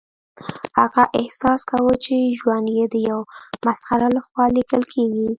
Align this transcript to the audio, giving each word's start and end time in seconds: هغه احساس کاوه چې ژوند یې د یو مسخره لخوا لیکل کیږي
هغه 0.79 1.03
احساس 1.19 1.59
کاوه 1.69 1.95
چې 2.05 2.15
ژوند 2.39 2.67
یې 2.77 2.85
د 2.93 2.95
یو 3.09 3.19
مسخره 3.65 4.07
لخوا 4.15 4.45
لیکل 4.57 4.81
کیږي 4.93 5.27